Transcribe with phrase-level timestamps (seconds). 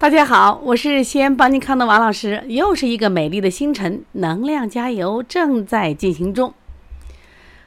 [0.00, 6.54] 大家好，我是西安邦尼康的王老师，又是一个美丽的星辰，能量加油正在进行中。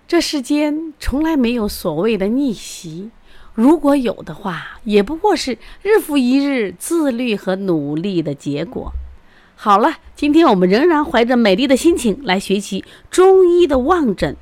[0.07, 3.11] 这世间从来没有所谓的逆袭，
[3.53, 8.91] 如果有的话，也不过是日复一日自律和努力的结果。
[9.55, 14.35] 好了，今天我们仍然怀着美丽的心情来学习中医的望诊，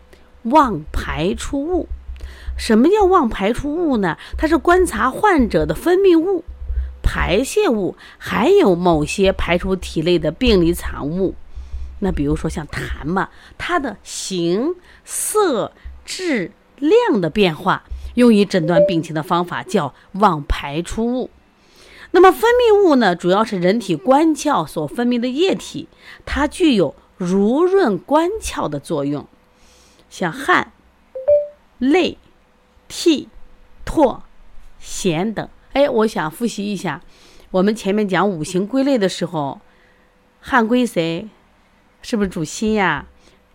[0.43, 1.89] 望排出物。
[2.57, 4.17] 什么叫望排出物呢？
[4.37, 6.45] 它是观察患者的分泌物。
[7.13, 11.35] 排泄物还有某些排出体内的病理产物，
[11.99, 13.27] 那比如说像痰嘛，
[13.57, 15.73] 它的形、色、
[16.05, 21.29] 质、量的变化，用于诊断病情的方法叫望排出物。
[22.11, 25.89] 那么分泌物呢，主要是人体官窍所分泌的液体，
[26.25, 29.27] 它具有濡润官窍的作用，
[30.09, 30.71] 像汗、
[31.77, 32.17] 泪、
[32.87, 33.27] 涕、
[33.85, 34.21] 唾、
[34.81, 35.49] 涎等。
[35.73, 37.01] 哎，我想复习一下，
[37.51, 39.61] 我们前面讲五行归类的时候，
[40.39, 41.27] 汗归谁？
[42.01, 43.07] 是不是主心呀？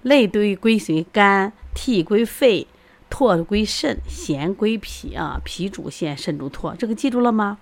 [0.03, 1.05] 泪堆归谁？
[1.13, 2.67] 肝，涕归肺，
[3.11, 5.41] 唾归肾，涎归脾啊。
[5.45, 7.59] 脾主涎，肾主唾，这个记住了吗？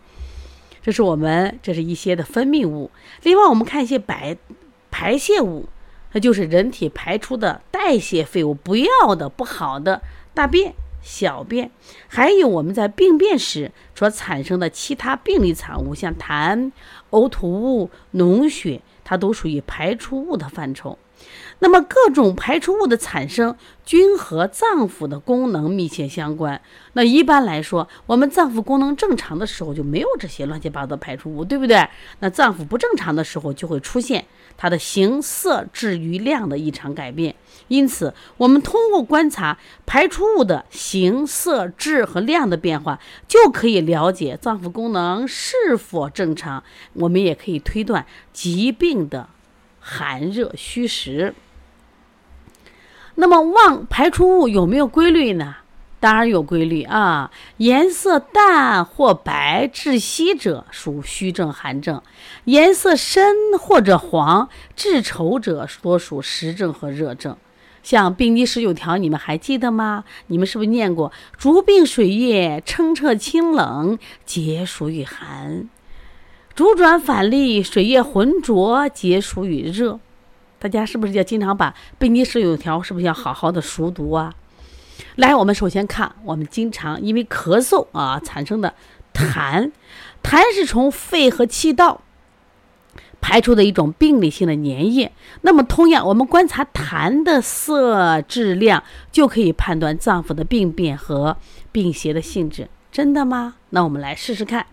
[0.82, 2.90] 这是我们这是一些的分泌物。
[3.22, 4.36] 另外，我们看一些白
[4.90, 5.68] 排泄物，
[6.12, 10.02] 那就是人体排出的代谢废物，不要的、不好的
[10.34, 10.74] 大便。
[11.04, 11.70] 小便，
[12.08, 16.72] 还有我们在病变时所产生的其他病理产物，像痰、
[17.10, 20.98] 呕吐物、脓血，它都属于排出物的范畴。
[21.60, 26.60] 那么各种排出物的产生，均和脏腑的功能密切相关。
[26.94, 31.86] 那一般来说，我们脏腑功能正常的时候就没有这些乱七八糟的排出物，对不对？
[32.18, 34.24] 那脏腑不正常的时候，就会出现
[34.56, 37.34] 它的形色质与量的异常改变。
[37.68, 46.62] 因此，我们通过观察排出物的形色质和量的变化，就可以了解脏腑功能是否正常。
[46.92, 49.28] 我们也可以推断疾病的
[49.80, 51.34] 寒热虚实。
[53.14, 55.56] 那么望排出物有没有规律呢？
[56.04, 57.30] 当然有规律啊！
[57.56, 62.02] 颜色淡或白至稀者属虚症寒症，
[62.44, 67.38] 颜色深或者黄至稠者多属实症和热症。
[67.82, 70.04] 像病机十九条，你们还记得吗？
[70.26, 71.10] 你们是不是念过？
[71.38, 75.70] 逐病水液澄澈清冷，皆属与寒；
[76.54, 79.98] 逐转反利，水液浑浊，皆属与热。
[80.58, 84.34] 大家是不是要经常把病机十九条是不是要好好的熟读啊？
[85.16, 88.74] 来，我们首先看我们经常因为咳嗽啊产生的
[89.12, 89.70] 痰，
[90.22, 92.02] 痰是从肺和气道
[93.20, 95.12] 排出的一种病理性的粘液。
[95.42, 101.36] 那么同样，我们观察痰的色质量，就可以判断脏腑的病变和
[101.72, 102.68] 病邪的性质。
[102.92, 103.56] 真的吗？
[103.70, 104.66] 那我们来试试看。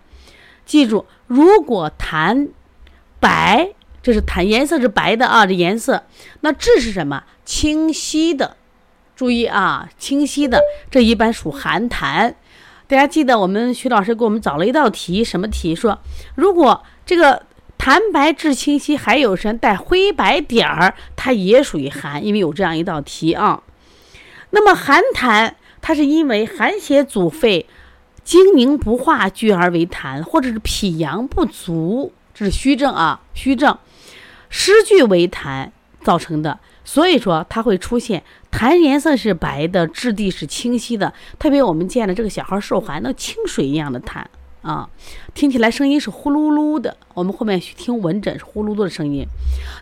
[0.65, 2.49] 记住，如果痰
[3.19, 3.73] 白。
[4.03, 6.05] 这是痰颜色是白的啊，这颜色。
[6.39, 7.23] 那质是什么？
[7.45, 8.57] 清晰的。
[9.21, 10.59] 注意啊，清晰的，
[10.89, 12.33] 这一般属寒痰。
[12.87, 15.75] 大家记得我们徐老师给我们找了一道题，什么题？
[15.75, 15.99] 说
[16.33, 17.43] 如果这个
[17.77, 23.61] 痰白质清晰，还有什么带灰白点儿，它也属于寒，因为有这样一道题啊。
[24.49, 25.51] 那么寒痰，
[25.83, 27.67] 它是因为寒邪阻肺，
[28.23, 33.77] 精凝不化聚而为痰，或者是脾阳不足，这是虚症啊，虚症。
[34.49, 35.69] 湿聚为痰
[36.03, 41.13] 造成的，所以说它会出现痰颜色是白的，质地是清晰的。
[41.37, 44.23] 特别我们见的这个小孩受寒，那清水一样的痰
[44.61, 44.89] 啊，
[45.33, 46.97] 听起来声音是呼噜噜的。
[47.13, 49.25] 我们后面去听闻诊是呼噜噜的声音。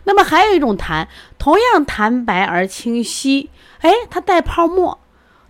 [0.04, 1.06] 那么还有一种痰，
[1.38, 3.50] 同样痰白而清晰，
[3.80, 4.98] 哎，它带泡沫，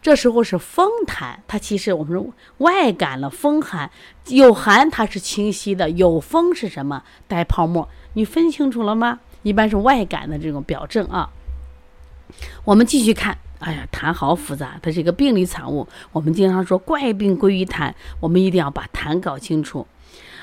[0.01, 1.35] 这时候是风痰。
[1.47, 3.91] 它其实我们说外感了风寒，
[4.29, 7.03] 有寒它是清晰的，有风是什么？
[7.29, 7.89] 带泡沫。
[8.15, 9.21] 你分清楚了吗？
[9.43, 11.29] 一般是外感的这种表证啊。
[12.65, 15.87] 我们继续看，哎呀，痰好复杂，它是一个病理产物。
[16.13, 19.87] 我们经常说怪病归于痰，我们一定要把痰搞清楚。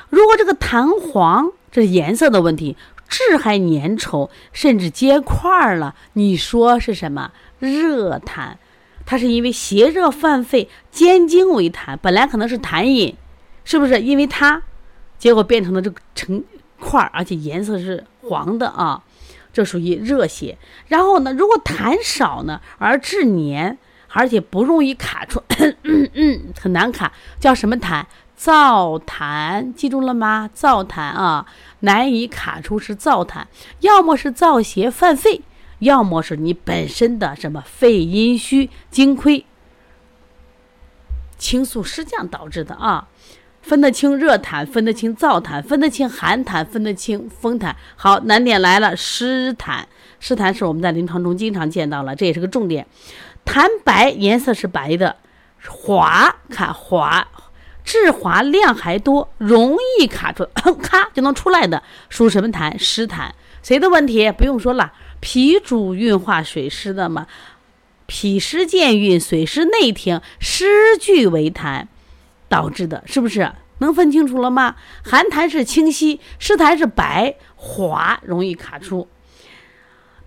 [0.09, 2.77] 如果这个痰黄，这是颜色的问题，
[3.07, 7.31] 质还粘稠，甚至结块了，你说是什么？
[7.59, 8.53] 热痰，
[9.05, 13.15] 它是因为邪热犯肺，兼经为痰，本来可能是痰饮，
[13.63, 14.01] 是不是？
[14.01, 14.61] 因为它，
[15.17, 16.43] 结果变成了这个成。
[16.79, 19.01] 块儿，而且颜色是黄的啊，
[19.57, 20.55] 这属于热邪。
[20.87, 25.41] 然后呢，如果痰少呢，而致黏，而且不容易卡出，
[26.13, 28.05] 嗯 很难卡，叫什么痰？
[28.39, 30.47] 燥痰，记住了吗？
[30.55, 31.47] 燥痰啊，
[31.79, 33.45] 难以卡出是燥痰，
[33.79, 35.41] 要么是燥邪犯肺，
[35.79, 39.43] 要么是你本身的什么肺阴虚、精亏、
[41.39, 43.07] 清肃失降导致的啊。
[43.67, 47.73] 分得清热痰，分得清燥痰，分得清寒痰，分得清风痰。
[47.97, 49.83] 好，难点来了，湿痰。
[50.21, 52.87] 湿痰是我们在临床中经常见到了，这也是个重点。
[53.45, 55.17] 痰白，颜色是白的，
[55.67, 57.27] 滑，看滑，
[57.83, 60.47] 质滑，量还多，容易卡住，
[60.81, 62.77] 咔就能出来的，属什么痰？
[62.77, 63.29] 湿痰。
[63.61, 64.31] 谁的问题？
[64.31, 67.27] 不用说了，脾主运化水湿的嘛，
[68.05, 71.87] 脾湿健运，水湿内停，湿聚为痰。
[72.49, 74.75] 导致的，是不是能分清楚了吗？
[75.03, 79.07] 寒痰是清晰，湿痰是白滑，容易卡出。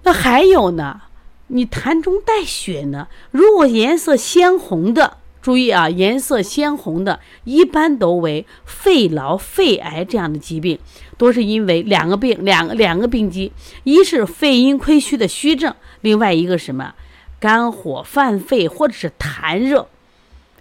[0.02, 1.02] 那还有呢？
[1.48, 3.08] 你痰中带血呢？
[3.32, 10.78] 如果颜色鲜红的，注意啊，颜色鲜红的，一般都为肺痨、肺癌这样的疾病，
[11.18, 13.52] 都是因为两个病，两个两个病机，
[13.82, 16.94] 一是肺阴亏虚的虚症，另外一个什么？
[17.40, 19.88] 肝火犯肺或者是痰热、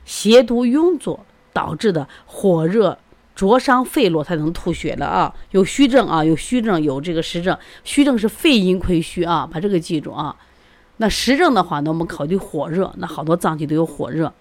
[0.05, 1.19] 邪毒壅阻。
[1.54, 2.98] 导致的火热
[3.36, 5.34] 灼伤肺络才能吐血的啊！
[5.51, 7.57] 有虚症啊，有虚症，有这个实症。
[7.86, 10.36] 虚症是肺阴亏虚啊，把这个记住啊。
[10.98, 14.34] 那实症的话呢，我们考虑火热，那好多脏器都有火热。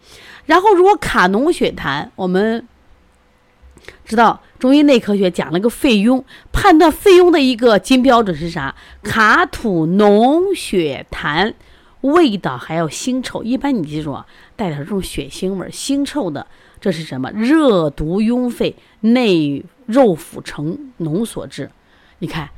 [0.46, 2.66] 然后如果卡脓血痰，我们
[4.04, 8.74] 知道中医内科学讲了个肺痈，判断肺痈的一个金标准是啥？
[9.04, 11.54] 卡吐脓血痰，
[12.00, 13.44] 味道还要腥臭。
[13.44, 14.26] 一般你记住啊，
[14.56, 16.44] 带点这种血腥味、腥臭的。
[16.80, 17.30] 这是什么？
[17.32, 21.70] 热毒壅肺，内肉腐成脓所致。
[22.20, 22.48] 你看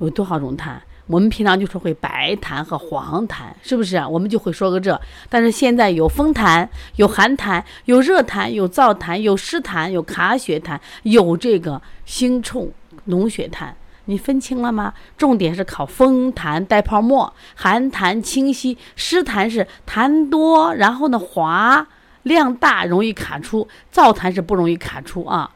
[0.00, 0.76] 有多少种痰？
[1.08, 3.96] 我们平常就是会白痰和黄痰，是不是？
[4.08, 4.98] 我们就会说个这。
[5.28, 6.66] 但是现在有风痰，
[6.96, 12.70] 有寒痰，有热痰，有燥痰，有湿痰，有卡血痰，有这个腥臭
[13.08, 13.70] 脓血痰。
[14.06, 14.94] 你分清了吗？
[15.16, 21.86] 重点是考风痰带泡沫，寒痰清晰，湿痰是痰多，然后呢滑。
[22.22, 25.50] 量大容易卡出，燥痰是不容易卡出啊。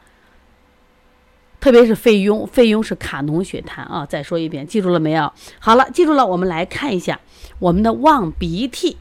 [1.59, 4.05] 特别是肺痈，肺痈是卡脓血痰啊。
[4.05, 5.33] 再说一遍，记住了没有？
[5.59, 6.25] 好了，记住了。
[6.25, 7.19] 我们来看一下
[7.59, 8.97] 我们的望鼻涕，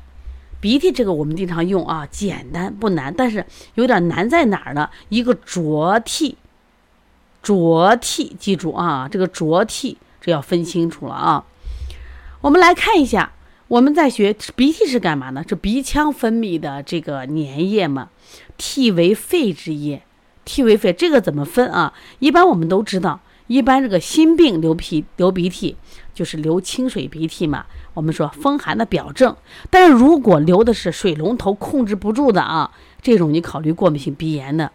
[0.61, 4.89] 鼻涕这个我们经常用啊，简单不难，但是有点难在哪儿呢？
[5.11, 6.39] 一个浊涕，
[7.43, 11.45] 浊涕，记住啊，这个浊涕这要分清楚了啊。
[12.41, 13.33] 我们来看一下。
[13.69, 15.45] 我们在学鼻涕是干嘛呢？
[15.49, 18.11] 是鼻腔分泌的这个粘液嘛？
[18.57, 20.03] 涕为肺之液，
[20.45, 21.93] 涕为肺，这个怎么分啊？
[22.21, 23.19] 一般我们都知道，
[23.49, 25.77] 一般这个心病流鼻流鼻涕
[26.15, 27.67] 就是流清水鼻涕嘛。
[27.95, 29.35] 我们说风寒的表证，
[29.69, 32.71] 但是如果流的是水龙头控制不住的啊，
[33.03, 34.71] 这种你考虑过敏性鼻炎的。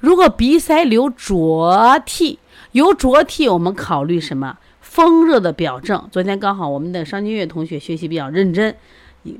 [0.00, 2.38] 如果鼻塞流浊涕，
[2.72, 4.58] 有浊涕，我们考虑什么？
[4.94, 8.72] 风热的表证，昨天刚好我们的商金月同学学习比较认真，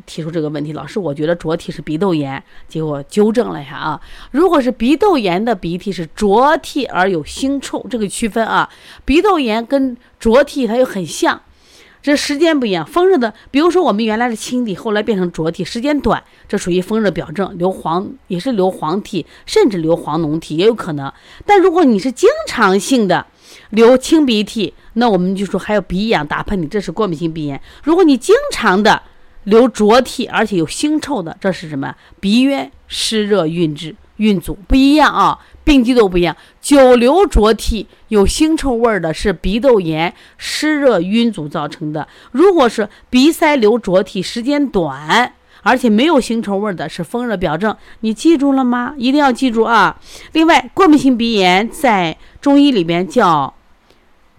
[0.05, 4.01] 提出这个问题，老师，我觉得浊涕是鼻窦炎，结果纠正了一下啊。
[4.33, 8.69] 如果是鼻窦炎的鼻涕是浊涕而有腥臭，这个区分啊，
[9.05, 11.41] 鼻窦炎跟浊涕它又很像，
[12.03, 12.85] 这时间不一样。
[12.85, 21.12] 风热的，比如说我们原来是清涕，后来变成浊涕，时间短，这属于风热表证，流黄也是流黄涕，甚至流黄脓涕也有可能。
[21.47, 23.25] 但如果你是经常性的
[23.71, 27.61] 流清鼻涕，那我们就说还有鼻痒、打喷嚏，这是过敏性鼻炎。
[27.82, 29.02] 如果你经常的
[29.44, 31.94] 流浊涕，而且有腥臭的，这是什么？
[32.19, 36.35] 鼻渊湿热蕴滞蕴阻不一样啊，病机都不一样。
[36.61, 42.07] 久流浊涕有腥臭味的是鼻窦炎湿热蕴阻造成的。
[42.30, 47.76] 如果是鼻塞流浊涕时间短，而且没有腥臭味的，是风热表证。
[48.00, 48.95] 你记住了吗？
[48.97, 50.00] 一定要记住啊！
[50.33, 53.52] 另外，过敏性鼻炎在中医里边叫。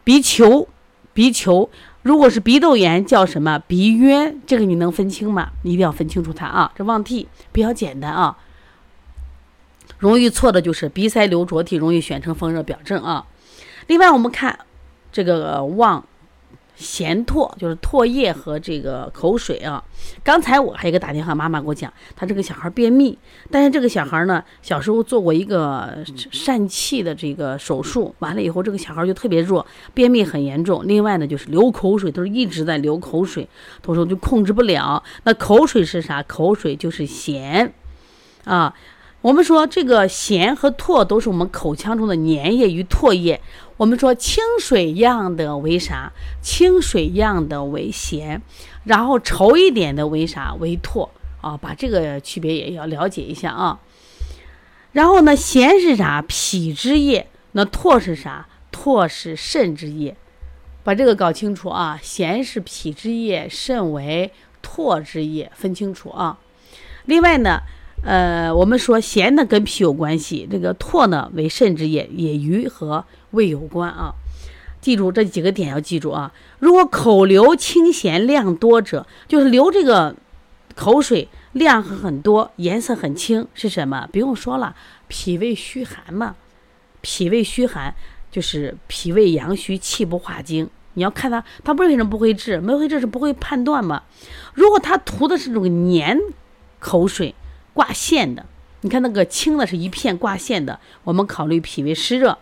[0.06, 0.70] 鼻球，
[1.14, 1.70] 鼻球，
[2.04, 3.60] 如果是鼻窦炎叫什么？
[3.68, 5.50] 鼻渊，这个你能分清吗？
[5.64, 6.72] 你一定要分清楚它啊！
[6.78, 8.38] 这望涕比较简单啊，
[10.00, 13.26] 容易错的就是鼻塞流浊涕，容易选成风热表症啊。
[13.88, 14.60] 另外，我们看
[15.12, 16.06] 这个望。
[16.77, 19.84] 涎唾就是唾液和这个口水啊。
[20.24, 23.17] 刚才我还有一个打电话，妈妈给我讲，他这个小孩便秘，
[23.50, 30.86] 但是这个小孩呢，小时候做过一个疝气的这个手术，完了以后这个小孩就特别弱，便秘很严重。
[30.86, 33.48] 另外呢，就是流口水，都是一直在流口水，
[33.82, 35.01] 他说就控制不了。
[35.24, 36.22] 那口水是啥？
[36.24, 37.72] 口水就是涎
[38.44, 38.74] 啊。
[39.22, 43.41] 我们说这个涎和唾都是我们口腔中的粘液与唾液。
[43.77, 46.13] 我们说清水样的为啥？
[46.41, 48.39] 清水样的为涎，
[48.86, 50.55] 然后稠一点的为啥？
[50.60, 51.10] 为唾
[51.41, 53.79] 啊，把这个区别也要了解一下啊。
[54.94, 56.24] 然后呢，涎是啥？
[56.25, 57.27] 脾之液。
[57.51, 58.48] 那唾是啥？
[58.72, 60.15] 唾是肾之液。
[60.84, 62.00] 把这个搞清楚啊。
[62.01, 64.32] 涎是脾之液，肾为
[64.63, 66.38] 唾之液，分清楚啊。
[67.03, 67.60] 另外呢。
[68.03, 73.03] 呃，我们说咸的跟脾有关系，这个唾呢为肾之液，也与和
[73.36, 74.15] 胃有关啊。
[74.82, 76.32] 记住这几个点要记住啊。
[76.58, 80.15] 如果口流清咸量多者，就是流这个
[80.75, 84.10] 口水量很多，颜色很清，是什么？
[84.12, 84.75] 不用说了，
[85.08, 86.36] 脾胃虚寒嘛。
[87.01, 87.94] 脾胃虚寒
[88.32, 90.70] 就是脾胃阳虚，气不化精。
[90.96, 92.60] 你要看他，他为什么不会治？
[92.60, 94.04] 没会治是不会判断嘛。
[94.54, 96.20] 如果他吐的是这种黏
[96.80, 97.36] 口水。
[97.75, 98.46] 挂线的，
[98.80, 102.38] 你看那个青的是一片挂线的，我们考虑脾胃湿热。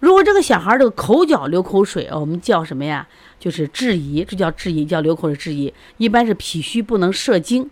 [0.00, 3.06] 如果这个小孩这个口角流口水啊，我们叫什么呀？
[3.38, 5.72] 就是质疑，这叫质疑，叫流口水质疑。
[5.98, 7.70] 一般是脾虚不能摄精，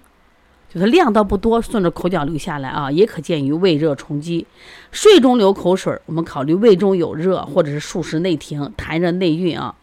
[0.73, 4.47] 就是量倒不多，顺着口角流下来啊，也可见于胃热冲积。
[4.93, 9.75] 睡中流口水，我们考虑胃中有热，或者是数时内停，痰热内蕴啊。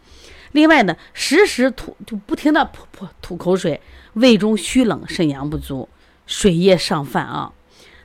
[0.51, 3.81] 另外呢，时时吐就不停的吐吐吐口水，
[4.13, 5.89] 胃中虚冷，肾阳不足。
[6.27, 7.51] 水液上泛啊，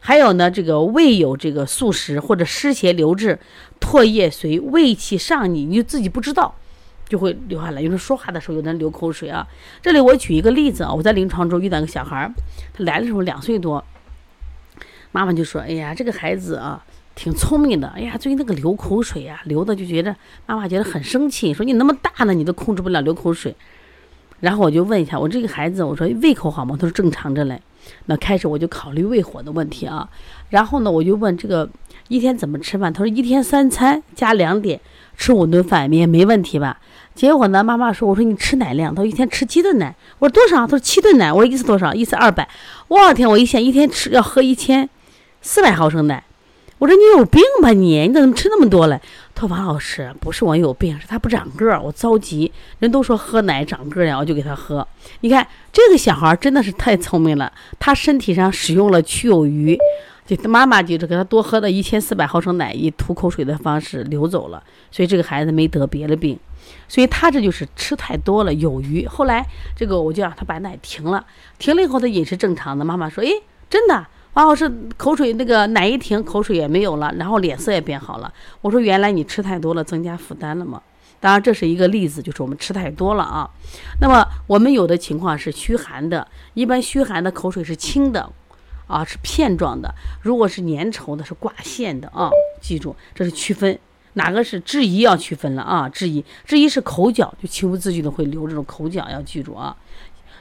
[0.00, 3.38] 还有呢，这个胃有这个宿食或者湿邪留滞，
[3.80, 6.54] 唾液随胃气上逆，你就自己不知道，
[7.06, 7.80] 就会流下来。
[7.80, 9.46] 有时候说话的时候，有的人流口水啊。
[9.82, 12.32] 这里我举一个例子啊，我在临床中遇到一个小孩儿，
[12.72, 13.84] 他来的时候两岁多，
[15.12, 16.82] 妈妈就说：“哎呀，这个孩子啊，
[17.14, 17.88] 挺聪明的。
[17.88, 20.16] 哎呀，最近那个流口水呀，流的就觉得
[20.46, 23.54] 妈妈觉得很生气，说你那么大了，你都控制不了流口水。”
[24.40, 26.74] 然后我就问一下我这个孩子，我说胃口好吗？
[26.80, 27.60] 他说正常着嘞。
[28.06, 30.08] 那开始我就考虑胃火的问题啊，
[30.48, 31.68] 然后呢，我就问这个
[32.08, 32.92] 一天怎么吃饭？
[32.92, 34.80] 他说一天三餐加两点，
[35.16, 36.78] 吃五顿饭也没问题吧？
[37.14, 38.94] 结果呢，妈妈说，我说你吃奶量？
[38.94, 39.94] 他说一天吃七顿奶。
[40.18, 40.58] 我说多少？
[40.66, 41.32] 他说七顿奶。
[41.32, 41.92] 我说一次多少？
[41.92, 42.48] 一次二百。
[42.88, 43.28] 我天！
[43.28, 44.88] 我一想，一天吃要喝一千
[45.42, 46.24] 四百毫升奶。
[46.80, 48.08] 我说你有病吧你？
[48.08, 48.98] 你怎么吃那么多嘞？
[49.34, 52.50] 他说王老师不是我有病，是他不长个儿，我着急。
[52.78, 54.86] 人都说喝奶长个儿呀，我就给他喝。
[55.20, 59.78] 你看这个小孩真的是太聪明了，他身体上使用了去有余，
[60.26, 66.38] 就妈妈就是给他多喝的一千四百毫升奶，以吐口水的方式流走了，所以这个孩子没得别的病。
[66.88, 69.06] 所以他这就是吃太多了有余。
[69.06, 69.46] 后来
[69.76, 71.26] 这个我就让他把奶停了，
[71.58, 72.86] 停了以后他饮食正常的。
[72.86, 73.28] 妈妈说，哎，
[73.68, 74.06] 真的。
[74.34, 78.32] 王老师口水那个奶一停，口水也没有了，然后脸色也变好了。
[78.60, 80.80] 我说原来你吃太多了，增加负担了吗？
[81.18, 83.50] 当然这是一个例子，就是我们吃太多了啊。
[84.00, 88.30] 那么我们有的情况是虚寒的，一般虚寒的口水是清的，
[88.86, 89.90] 啊是片状的；
[90.22, 92.30] 如果是粘稠的，是挂线的啊。
[92.60, 93.78] 记住，这是区分
[94.14, 95.88] 哪个是质疑要区分了啊？
[95.88, 99.76] 质疑质疑是口角，就情不自禁的会流这种口角，要记住啊。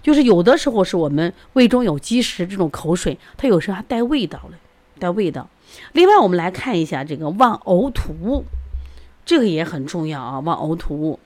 [0.01, 4.57] 就是有的时候是我们胃中有积食，这种口水它有时候还带味道了，
[4.97, 5.47] 带味道。
[5.91, 8.43] 另外，我们来看一下这个忘呕吐物，
[9.23, 10.39] 这个也很重要啊。
[10.39, 11.19] 忘呕吐物，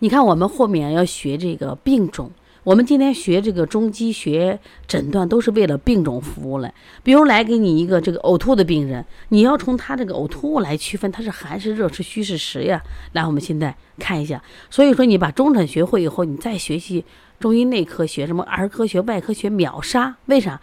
[0.00, 2.32] 你看我们后面要学这个病种，
[2.64, 4.58] 我们今天学这个中医学
[4.88, 6.74] 诊断都是为了病种服务了。
[7.04, 12.82] 比如来给你一个这个呕吐的病人，你要从他这个呕吐物来区分，他是寒是热是虚是实呀。
[13.12, 14.42] 来，我们现在看一下。
[14.70, 17.04] 所以说，你把中诊学会以后，你再学习。
[17.40, 20.16] 中医内科学什么儿科学、外科学秒杀？
[20.26, 20.60] 为啥？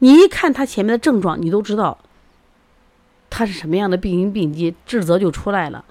[0.00, 1.98] 你一看他前面的症状，你都知道
[3.30, 5.84] 他是什么样的病因病机，治则就出来了，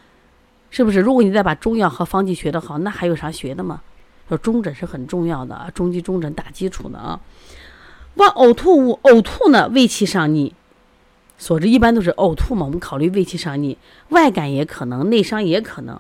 [0.69, 0.99] 是不是？
[0.99, 3.81] 如果你再把中药和方剂学得好，那还有啥学的吗？
[4.29, 7.19] 说中诊是很重要的啊，中医中诊打基础的啊。
[8.15, 10.53] 往呕吐物，呕吐呢，胃气上逆
[11.37, 12.65] 所致，一般都是呕吐嘛。
[12.65, 13.77] 我们考虑胃气上逆，
[14.09, 15.99] 外感也可能，内伤也可能。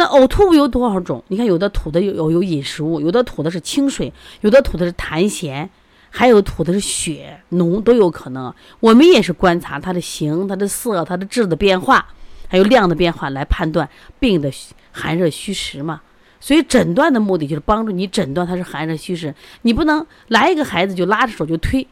[0.00, 1.22] 那呕吐物有多少种？
[1.28, 5.68] 你看，有的吐的有有有饮食物，有的吐的是清水，有的吐的是痰涎，
[6.08, 8.50] 还有吐的是血浓，都有可能。
[8.80, 12.06] 我们也是观察它的形、它的色、它的质的变化，
[12.48, 13.86] 还有量的变化来判断
[14.18, 14.50] 病的
[14.90, 16.00] 寒热虚实嘛。
[16.40, 19.34] 所以诊断的目的就是帮助你诊断它是寒热虚实。
[19.60, 21.86] 你不能来一个孩子就拉着手就推，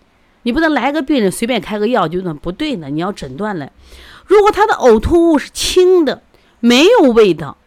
[0.44, 2.88] 你不能来个病人随便开个药就那不对呢。
[2.88, 3.70] 你要诊断了，
[4.24, 6.22] 如果他的呕吐物是清的，
[6.60, 7.58] 没有味道。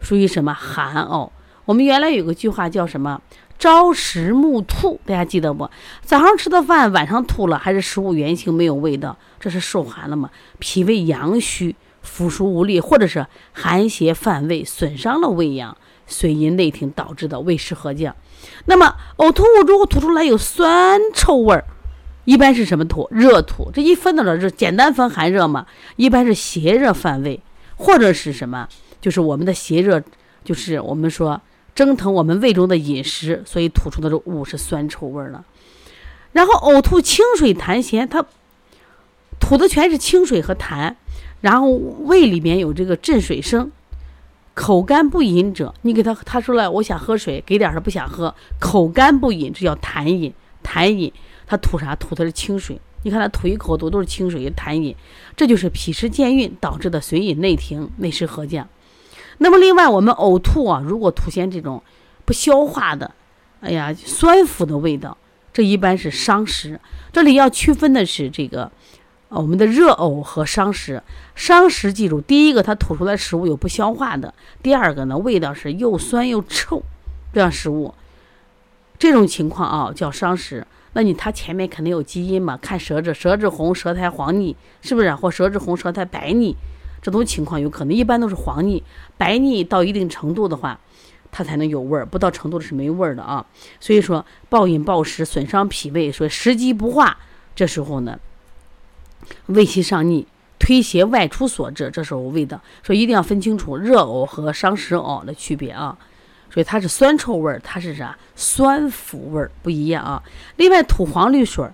[0.00, 1.30] 属于什么寒呕？
[1.64, 3.20] 我们原来有个句话叫什么？
[3.58, 5.68] 朝食暮吐，大家记得不？
[6.02, 9.16] 早上吃的饭，晚上吐了，还是食物原形没有味道？
[9.40, 10.30] 这是受寒了吗？
[10.60, 15.76] 脾胃阳虚，腐熟无力，或者是寒邪犯胃，损伤了胃阳，
[16.06, 18.14] 遂因内停导致的胃湿合降。
[18.66, 21.64] 那么呕吐物如果吐出来有酸臭味儿，
[22.24, 23.08] 一般是什么吐？
[23.10, 23.72] 热吐。
[23.72, 25.66] 这一分到了，这简单分寒热嘛？
[25.96, 27.42] 一般是邪热犯胃，
[27.74, 28.68] 或者是什么？
[29.00, 30.02] 就是我们的邪热，
[30.44, 31.40] 就是我们说
[31.74, 35.44] 蒸腾我们胃中的饮食，所以吐出的这物是酸臭味了。
[36.32, 38.24] 然后呕吐清水痰涎，它
[39.40, 40.94] 吐的全是清水和痰，
[41.40, 43.70] 然后胃里面有这个震水声，
[44.54, 51.12] 口干不饮者，你给他他说了我想喝水，给点他不想喝，口干不饮，这叫痰饮，痰饮
[51.46, 51.94] 他吐啥？
[51.94, 52.80] 吐的是清水。
[53.04, 54.94] 你看他吐一口都都是清水，痰饮，
[55.36, 58.68] 这就是脾湿健运导致的水饮内停、内湿合降。
[59.38, 61.82] 那么另外，我们呕吐啊，如果出现这种
[62.24, 63.10] 不消化的，
[63.60, 65.16] 哎呀，酸腐的味道，
[65.52, 66.80] 这一般是伤食。
[67.12, 68.70] 这里要区分的是这个，
[69.28, 71.02] 我们的热呕和伤食。
[71.34, 76.82] 伤食记住，第一个它吐出来食物有不消化的，第二个呢，味道是又酸又臭，
[77.32, 77.94] 这样食物，
[78.98, 80.66] 这种情况啊叫伤食。
[80.94, 82.56] 那你它前面肯定有基因嘛？
[82.56, 85.14] 看舌质，舌质红，舌苔黄腻，是不是？
[85.14, 86.56] 或舌质红，舌苔白腻，
[87.00, 87.94] 这种情况有可能。
[87.94, 88.82] 一般都是黄腻、
[89.16, 90.78] 白腻到一定程度的话，
[91.30, 93.44] 它才能有味儿；不到程度的是没味儿的啊。
[93.80, 97.18] 所以说，暴饮暴食损伤脾胃，说食积不化，
[97.54, 98.18] 这时候呢，
[99.46, 100.26] 胃气上逆，
[100.58, 101.90] 推邪外出所致。
[101.90, 105.96] 这时候味道，说一定要分清楚热呕和伤食呕的区别啊。
[106.50, 108.16] 所以它是酸臭味儿，它是啥？
[108.34, 110.22] 酸腐味儿不一样啊。
[110.56, 111.68] 另外吐黄绿水，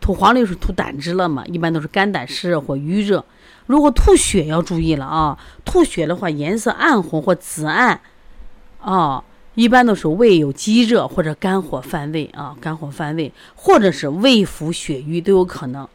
[0.00, 1.44] 吐黄绿水吐胆汁了嘛？
[1.46, 3.24] 一般都是肝胆湿热或郁热。
[3.66, 8.00] 如果吐血要注意了啊，吐血的话颜色暗红或紫暗，
[8.80, 9.22] 啊，
[9.54, 15.88] 一般都是胃有积热或者肝火犯胃啊，肝火犯胃，或者是胃腹血瘀都有可能。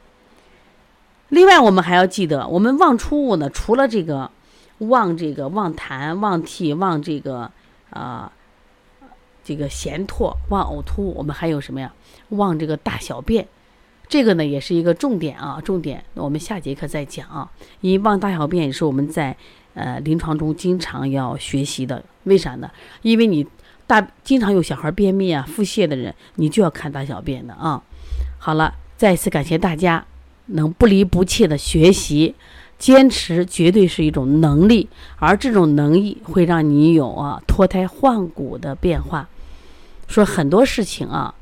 [1.30, 4.30] 另外我们还要记得，我们忘出物呢，除了这个
[4.78, 7.52] 忘这个忘痰、忘涕、忘这个。
[7.94, 8.32] 啊，
[9.44, 11.92] 这个涎唾、忘呕吐，我们还有什么呀？
[12.30, 13.46] 忘这个大小便，
[14.12, 16.04] 这个呢也是一个重点啊，重点。
[16.16, 17.50] 我们下节课再讲啊。
[17.80, 19.34] 因为忘大小便也是我们在
[19.74, 22.04] 呃临床中经常要学习的。
[22.26, 22.70] 为啥呢？
[23.04, 23.48] 因为你
[23.88, 27.82] 大经常有小孩便秘啊、腹泻的人，你就要看大小便的啊。
[28.38, 30.06] 好了，再次感谢大家
[30.48, 32.36] 能不离不弃的学习。
[32.78, 34.90] 坚持绝对是一种能力，
[35.20, 39.30] 而这种能力会让你有啊脱胎换骨的变化。
[40.08, 41.34] 说很多事情啊，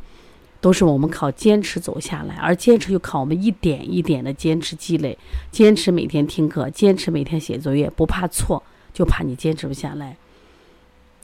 [0.62, 5.18] 都是我们靠坚持走下来，而坚持就靠我们一点一点的坚持积累。
[5.52, 8.62] 坚持每天听课，坚持每天写作业，不怕错，
[8.94, 10.18] 就怕你坚持不下来。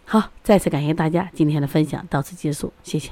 [0.06, 3.10] 好，再次感谢大家今天的分享，到此结束，谢谢。